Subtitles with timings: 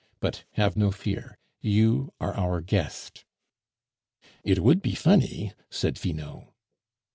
[0.19, 3.23] But have no fear, you are our guest."
[4.43, 6.47] "It would be funny," said Finot.